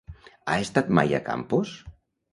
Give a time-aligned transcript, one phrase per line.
[0.53, 1.79] Has estat mai a Campos?